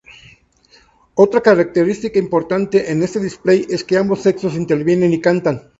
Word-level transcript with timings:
Otra 1.13 1.41
característica 1.41 2.17
importante 2.17 2.91
en 2.91 3.03
este 3.03 3.19
display, 3.19 3.67
es 3.69 3.83
que 3.83 3.97
ambos 3.97 4.21
sexos 4.23 4.55
intervienen 4.55 5.13
y 5.13 5.21
cantan. 5.21 5.69